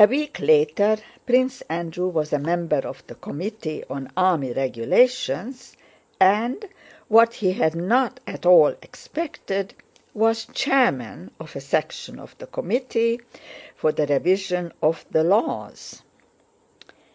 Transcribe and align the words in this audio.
A 0.00 0.06
week 0.06 0.40
later 0.40 0.96
Prince 1.26 1.60
Andrew 1.68 2.08
was 2.08 2.32
a 2.32 2.38
member 2.38 2.78
of 2.78 3.06
the 3.06 3.14
Committee 3.16 3.84
on 3.90 4.10
Army 4.16 4.54
Regulations 4.54 5.76
and—what 6.18 7.34
he 7.34 7.52
had 7.52 7.74
not 7.74 8.18
at 8.26 8.46
all 8.46 8.68
expected—was 8.80 10.46
chairman 10.54 11.30
of 11.38 11.54
a 11.54 11.60
section 11.60 12.18
of 12.18 12.34
the 12.38 12.46
committee 12.46 13.20
for 13.74 13.92
the 13.92 14.06
revision 14.06 14.72
of 14.80 15.04
the 15.10 15.22
laws. 15.22 16.00